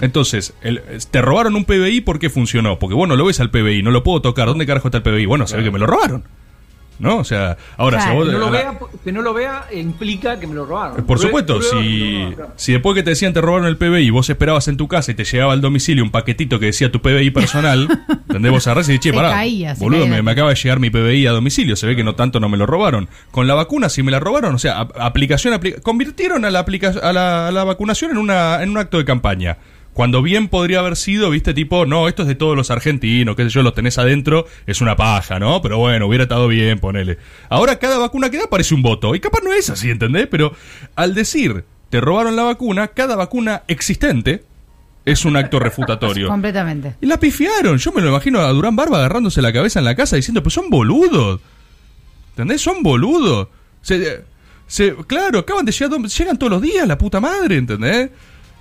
Entonces, 0.00 0.54
el- 0.62 0.80
te 1.10 1.22
robaron 1.22 1.56
un 1.56 1.64
PBI, 1.64 2.00
¿por 2.02 2.18
qué 2.18 2.30
funcionó? 2.30 2.78
Porque 2.78 2.94
vos 2.94 3.08
no 3.08 3.16
lo 3.16 3.24
ves 3.24 3.40
al 3.40 3.50
PBI, 3.50 3.82
no 3.82 3.90
lo 3.90 4.02
puedo 4.02 4.20
tocar. 4.22 4.46
¿Dónde 4.48 4.66
carajo 4.66 4.88
está 4.88 4.98
el 4.98 5.02
PBI? 5.04 5.26
Bueno, 5.26 5.46
se 5.46 5.56
ve 5.56 5.64
que 5.64 5.70
me 5.70 5.78
lo 5.78 5.86
robaron. 5.86 6.24
¿No? 6.98 7.18
O 7.18 7.24
sea, 7.24 7.58
ahora 7.76 7.98
Claro. 7.98 8.10
si 8.12 8.16
vos... 8.16 8.26
Que 8.26 8.32
no, 8.32 8.38
lo 8.38 8.50
vea, 8.50 8.78
que 9.04 9.12
no 9.12 9.22
lo 9.22 9.34
vea 9.34 9.66
implica 9.74 10.40
que 10.40 10.46
me 10.46 10.54
lo 10.54 10.64
robaron. 10.64 11.04
por 11.04 11.18
Prue- 11.18 11.22
supuesto, 11.22 11.58
prueba 11.58 11.80
si, 11.82 12.28
si 12.56 12.72
después 12.72 12.94
que 12.94 13.02
te 13.02 13.10
decían 13.10 13.34
te 13.34 13.40
robaron 13.42 13.66
el 13.66 13.76
PBI, 13.76 14.08
vos 14.10 14.30
esperabas 14.30 14.66
en 14.68 14.78
tu 14.78 14.88
casa 14.88 15.10
y 15.10 15.14
te 15.14 15.24
llegaba 15.24 15.52
al 15.52 15.60
domicilio 15.60 16.02
un 16.02 16.10
paquetito 16.10 16.58
que 16.58 16.66
decía 16.66 16.90
tu 16.90 17.00
PBI 17.02 17.30
personal, 17.32 17.86
¿entendés? 18.28 18.50
Vos 18.50 18.66
agarrás 18.66 18.88
y 18.88 18.92
decís, 18.92 19.10
che, 19.10 19.14
pará, 19.16 19.30
caía, 19.32 19.74
boludo, 19.78 20.06
me, 20.06 20.30
acaba 20.30 20.48
de 20.50 20.54
llegar 20.56 20.80
mi 20.80 20.88
PBI 20.88 21.26
a 21.26 21.32
domicilio, 21.32 21.76
se 21.76 21.86
ve 21.86 21.96
que 21.96 22.02
no 22.04 22.14
tanto 22.14 22.40
no 22.40 22.48
me 22.48 22.56
lo 22.56 22.64
robaron. 22.64 23.08
Con 23.30 23.46
la 23.46 23.54
vacuna 23.54 23.88
sí 23.90 24.02
me 24.02 24.10
la 24.10 24.18
robaron, 24.18 24.54
o 24.54 24.58
sea, 24.58 24.80
ap- 24.80 24.96
aplicación, 24.98 25.52
apli- 25.52 25.80
convirtieron 25.82 26.44
a 26.46 26.50
la, 26.50 26.60
aplica- 26.60 26.94
a 27.02 27.12
la, 27.12 27.48
a 27.48 27.50
la 27.52 27.64
vacunación 27.64 28.12
en, 28.12 28.16
una, 28.16 28.62
en 28.62 28.70
un 28.70 28.78
acto 28.78 28.96
de 28.96 29.04
campaña. 29.04 29.58
Cuando 29.96 30.20
bien 30.20 30.48
podría 30.48 30.80
haber 30.80 30.94
sido, 30.94 31.30
viste, 31.30 31.54
tipo, 31.54 31.86
no, 31.86 32.06
esto 32.06 32.20
es 32.20 32.28
de 32.28 32.34
todos 32.34 32.54
los 32.54 32.70
argentinos, 32.70 33.34
qué 33.34 33.44
sé 33.44 33.48
yo, 33.48 33.62
los 33.62 33.72
tenés 33.72 33.96
adentro, 33.96 34.44
es 34.66 34.82
una 34.82 34.94
paja, 34.94 35.38
¿no? 35.38 35.62
Pero 35.62 35.78
bueno, 35.78 36.06
hubiera 36.06 36.24
estado 36.24 36.48
bien, 36.48 36.78
ponele. 36.80 37.16
Ahora 37.48 37.78
cada 37.78 37.96
vacuna 37.96 38.28
que 38.28 38.36
da 38.36 38.46
parece 38.50 38.74
un 38.74 38.82
voto. 38.82 39.14
Y 39.14 39.20
capaz 39.20 39.40
no 39.42 39.54
es 39.54 39.70
así, 39.70 39.88
¿entendés? 39.88 40.26
Pero 40.30 40.52
al 40.96 41.14
decir, 41.14 41.64
te 41.88 42.02
robaron 42.02 42.36
la 42.36 42.42
vacuna, 42.42 42.88
cada 42.88 43.16
vacuna 43.16 43.62
existente 43.68 44.44
es 45.06 45.24
un 45.24 45.34
acto 45.34 45.58
refutatorio. 45.60 46.28
Completamente. 46.28 46.96
Y 47.00 47.06
la 47.06 47.18
pifiaron. 47.18 47.78
Yo 47.78 47.90
me 47.92 48.02
lo 48.02 48.08
imagino 48.10 48.40
a 48.40 48.50
Durán 48.50 48.76
Barba 48.76 48.98
agarrándose 48.98 49.40
la 49.40 49.50
cabeza 49.50 49.78
en 49.78 49.86
la 49.86 49.94
casa 49.96 50.16
diciendo, 50.16 50.42
pues 50.42 50.52
son 50.52 50.68
boludos. 50.68 51.40
¿Entendés? 52.32 52.60
Son 52.60 52.82
boludos. 52.82 53.48
Se, 53.80 54.24
se- 54.66 54.94
claro, 55.06 55.38
acaban 55.38 55.64
de 55.64 55.72
llegar, 55.72 55.98
llegan 56.02 56.38
todos 56.38 56.52
los 56.52 56.60
días, 56.60 56.86
la 56.86 56.98
puta 56.98 57.18
madre, 57.18 57.56
¿entendés? 57.56 58.10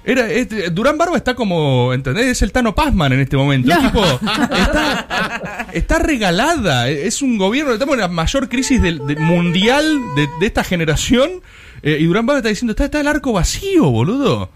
Era, 0.05 0.29
este, 0.31 0.69
Durán 0.69 0.97
Barba 0.97 1.17
está 1.17 1.33
como, 1.33 1.91
¿entendés? 1.93 2.27
Es 2.27 2.41
el 2.43 2.51
Tano 2.51 2.75
Pazman 2.75 3.13
en 3.13 3.21
este 3.21 3.35
momento. 3.38 3.75
Tipo, 3.75 4.03
está, 4.05 5.67
está 5.74 6.00
regalada. 6.00 6.89
Es 6.89 7.21
un 7.24 7.38
gobierno, 7.38 7.74
estamos 7.74 7.95
en 7.95 8.01
la 8.01 8.07
mayor 8.07 8.47
crisis 8.47 8.81
del, 8.81 9.01
mundial 9.17 10.00
de, 10.15 10.27
de 10.39 10.45
esta 10.45 10.63
generación. 10.63 11.41
eh, 11.81 11.97
y 12.00 12.05
Durán 12.05 12.25
Barba 12.25 12.39
está 12.39 12.50
diciendo, 12.50 12.71
está, 12.71 12.85
está 12.85 13.01
el 13.01 13.07
arco 13.07 13.33
vacío, 13.33 13.89
boludo. 13.89 14.50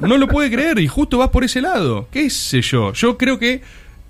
No 0.00 0.16
lo 0.18 0.26
puede 0.28 0.50
creer 0.50 0.78
y 0.78 0.88
justo 0.88 1.18
vas 1.18 1.28
por 1.30 1.44
ese 1.44 1.60
lado. 1.60 2.08
¿Qué 2.10 2.28
sé 2.30 2.62
yo? 2.62 2.92
Yo 2.94 3.16
creo 3.16 3.38
que 3.38 3.62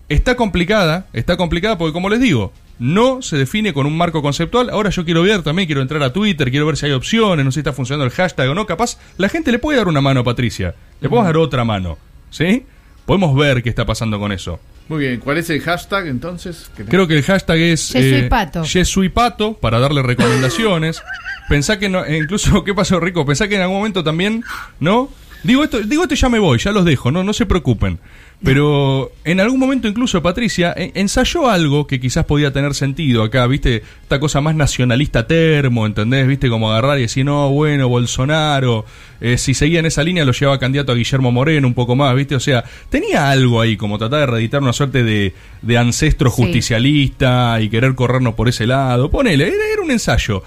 está 0.09 0.37
complicada, 0.37 1.07
está 1.13 1.37
complicada 1.37 1.77
porque 1.79 1.93
como 1.93 2.09
les 2.09 2.21
digo, 2.21 2.53
no 2.79 3.23
se 3.23 3.37
define 3.37 3.73
con 3.73 3.87
un 3.87 3.97
marco 3.97 4.23
conceptual. 4.23 4.71
Ahora 4.71 4.91
yo 4.91 5.05
quiero 5.05 5.23
ver 5.23 5.43
también, 5.43 5.67
quiero 5.67 5.83
entrar 5.83 6.03
a 6.03 6.13
Twitter, 6.13 6.51
quiero 6.51 6.67
ver 6.67 6.77
si 6.77 6.87
hay 6.87 6.93
opciones, 6.93 7.45
no 7.45 7.51
sé 7.51 7.57
si 7.57 7.61
está 7.61 7.73
funcionando 7.73 8.05
el 8.05 8.11
hashtag 8.11 8.51
o 8.51 8.55
no. 8.55 8.67
Capaz 8.67 8.99
la 9.19 9.29
gente 9.29 9.53
le 9.53 9.59
puede 9.59 9.79
dar 9.79 9.89
una 9.89 10.01
mano 10.01 10.21
a 10.21 10.25
Patricia, 10.25 10.75
le 11.01 11.09
podemos 11.09 11.27
dar 11.27 11.37
otra 11.37 11.65
mano, 11.65 11.99
¿sí? 12.31 12.65
Podemos 13.07 13.35
ver 13.37 13.63
qué 13.63 13.69
está 13.69 13.85
pasando 13.85 14.19
con 14.19 14.33
eso. 14.33 14.61
Muy 14.89 15.01
bien, 15.01 15.21
¿cuál 15.21 15.39
es 15.39 15.49
el 15.51 15.61
hashtag 15.61 16.09
entonces? 16.09 16.71
Creo 16.89 17.07
que 17.07 17.17
el 17.17 17.23
hashtag 17.23 17.59
es 17.59 17.95
eh, 17.95 18.03
Yesuipato. 18.03 18.65
Yesuipato, 18.65 19.55
para 19.55 19.79
darle 19.79 20.03
recomendaciones. 20.03 21.03
Pensá 21.49 21.79
que 21.79 21.89
no, 21.89 22.05
eh, 22.05 22.19
incluso, 22.19 22.65
¿qué 22.65 22.75
pasó, 22.75 23.01
Rico? 23.01 23.25
Pensá 23.25 23.49
que 23.49 23.57
en 23.57 23.63
algún 23.63 23.79
momento 23.79 24.05
también, 24.05 24.45
¿no? 24.81 25.11
Digo 25.43 25.65
esto, 25.65 25.81
digo 25.81 26.03
esto 26.03 26.15
y 26.15 26.19
ya 26.19 26.29
me 26.29 26.39
voy, 26.39 26.59
ya 26.59 26.71
los 26.73 26.85
dejo, 26.85 27.11
no, 27.11 27.25
no 27.25 27.33
se 27.33 27.47
preocupen. 27.47 27.99
Pero 28.45 29.13
en 29.25 29.39
algún 29.39 29.61
momento 29.61 29.87
incluso 29.87 30.21
Patricia 30.21 30.75
ensayó 30.77 31.49
algo 31.49 31.87
que 31.87 32.01
quizás 32.01 32.25
podía 32.25 32.53
tener 32.53 32.75
sentido 32.75 33.23
acá, 33.23 33.47
¿viste? 33.47 33.85
Esta 34.03 34.19
cosa 34.19 34.41
más 34.41 34.57
nacionalista 34.57 35.29
termo, 35.29 35.87
¿entendés? 35.87 36.27
¿Viste? 36.27 36.49
Como 36.49 36.69
agarrar 36.71 36.99
y 36.99 37.03
decir, 37.03 37.25
no, 37.25 37.51
bueno, 37.51 37.89
Bolsonaro. 37.89 38.85
eh, 39.21 39.39
si 39.39 39.55
seguía 39.55 39.79
en 39.79 39.87
esa 39.87 40.03
línea 40.03 40.25
lo 40.25 40.33
llevaba 40.33 40.59
candidato 40.59 40.91
a 40.91 40.97
Guillermo 40.97 41.31
Moreno 41.31 41.69
un 41.69 41.75
poco 41.75 41.95
más, 41.95 42.17
¿viste? 42.17 42.35
O 42.35 42.41
sea, 42.41 42.65
tenía 42.91 43.31
algo 43.31 43.61
ahí, 43.61 43.77
como 43.77 43.97
tratar 43.97 44.21
de 44.21 44.27
reeditar 44.27 44.61
una 44.61 44.73
suerte 44.73 45.05
de, 45.05 45.33
de 45.63 45.79
ancestro 45.79 46.29
Sí. 46.31 46.43
justicialista 46.43 47.61
y 47.61 47.69
querer 47.69 47.95
corrernos 47.95 48.35
por 48.35 48.49
ese 48.49 48.67
lado. 48.67 49.09
Ponele, 49.09 49.47
era, 49.47 49.55
era 49.73 49.83
un 49.83 49.91
ensayo. 49.93 50.43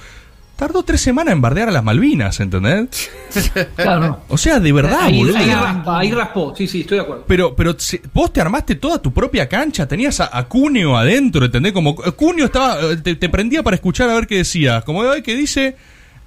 Tardó 0.56 0.84
tres 0.84 1.02
semanas 1.02 1.34
en 1.34 1.42
bardear 1.42 1.68
a 1.68 1.72
las 1.72 1.84
Malvinas, 1.84 2.40
¿entendés? 2.40 3.10
Claro. 3.76 4.22
O 4.30 4.38
sea, 4.38 4.62
de 4.62 4.72
verdad, 4.72 5.00
ahí, 5.02 5.18
boludo. 5.18 5.38
ahí 5.38 5.50
raspa, 5.52 6.00
ahí 6.00 6.12
raspó. 6.12 6.54
Sí, 6.56 6.68
sí, 6.68 6.82
estoy 6.82 6.98
de 7.00 7.04
acuerdo. 7.04 7.26
Pero, 7.28 7.54
pero 7.56 7.78
se- 7.78 8.02
vos 8.14 8.32
te 8.32 8.40
armaste 8.40 8.76
toda 8.76 9.02
tu 9.02 9.12
propia 9.14 9.50
cancha, 9.50 9.86
tenías 9.88 10.22
a, 10.22 10.30
a 10.38 10.48
Cuneo 10.48 10.96
adentro, 10.96 11.44
¿entendés? 11.46 11.74
Como 11.74 11.96
eh, 12.06 12.12
Cuneo 12.14 12.46
estaba, 12.46 12.80
eh, 12.82 12.98
te, 12.98 13.16
te 13.16 13.28
prendía 13.28 13.62
para 13.64 13.76
escuchar 13.76 14.10
a 14.10 14.14
ver 14.16 14.28
qué 14.28 14.38
decía. 14.38 14.82
Como 14.82 15.04
de 15.04 15.10
hoy 15.10 15.22
que 15.22 15.36
dice, 15.36 15.76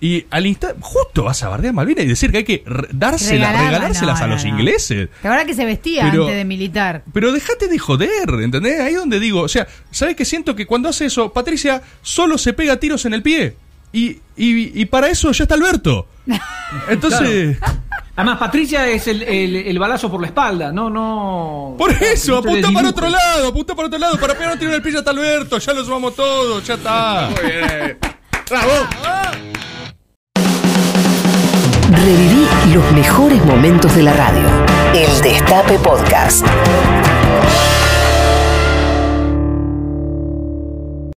Y 0.00 0.26
al 0.30 0.44
instante, 0.46 0.76
justo 0.80 1.24
vas 1.24 1.42
a 1.42 1.48
bardear 1.48 1.70
a 1.70 1.76
Malvinas 1.76 2.04
y 2.04 2.08
decir 2.08 2.30
que 2.30 2.38
hay 2.38 2.44
que 2.44 2.62
dársela, 2.92 3.50
regalárselas 3.52 4.18
no, 4.20 4.24
a 4.24 4.28
no, 4.28 4.34
los 4.34 4.44
no. 4.44 4.50
ingleses. 4.50 5.08
La 5.22 5.30
verdad 5.30 5.46
que 5.46 5.54
se 5.54 5.64
vestía 5.64 6.06
Pero- 6.10 6.24
antes 6.24 6.36
de 6.36 6.44
militar. 6.44 7.02
Pero 7.14 7.32
déjate 7.32 7.66
de 7.68 7.78
joder, 7.78 8.28
¿entendés? 8.42 8.78
Ahí 8.80 8.92
donde 8.92 9.18
digo, 9.20 9.40
o 9.40 9.48
sea, 9.48 9.66
¿sabes 9.90 10.14
qué 10.16 10.26
siento? 10.26 10.54
Que 10.54 10.66
cuando 10.66 10.90
hace 10.90 11.06
eso, 11.06 11.32
Patricia 11.32 11.80
solo 12.02 12.36
se 12.36 12.52
pega 12.52 12.76
tiros 12.76 13.06
en 13.06 13.14
el 13.14 13.22
pie. 13.22 13.56
Y, 13.92 14.10
y, 14.36 14.80
y 14.80 14.84
para 14.86 15.08
eso 15.08 15.30
ya 15.32 15.44
está 15.44 15.54
Alberto. 15.54 16.06
Entonces, 16.88 17.58
Además, 18.16 18.38
Patricia 18.38 18.86
es 18.88 19.06
el, 19.06 19.22
el- 19.22 19.54
el 19.56 19.78
balazo 19.78 20.10
por 20.10 20.20
la 20.20 20.26
espalda, 20.26 20.72
no, 20.72 20.90
no. 20.90 21.76
por 21.78 21.92
eso, 21.92 22.32
no 22.32 22.38
apunta 22.38 22.70
para 22.72 22.88
otro 22.88 23.08
lado, 23.08 23.48
apunta 23.48 23.74
para 23.76 23.86
otro 23.86 23.98
lado. 24.00 24.18
Para 24.18 24.34
pegar 24.34 24.52
un 24.54 24.58
tiro 24.58 24.74
en 24.74 24.84
el 24.84 24.92
ya 24.92 24.98
está 24.98 25.12
Alberto, 25.12 25.56
ya 25.58 25.72
lo 25.72 25.84
sumamos 25.84 26.16
todos, 26.16 26.66
ya 26.66 26.74
está. 26.74 27.30
Muy 27.30 27.50
bien. 27.50 27.98
¡Bravo! 28.50 28.72
Reviví 31.92 32.46
los 32.74 32.92
mejores 32.92 33.44
momentos 33.44 33.94
de 33.94 34.02
la 34.02 34.12
radio. 34.14 34.48
El 34.94 35.22
Destape 35.22 35.78
Podcast. 35.78 36.44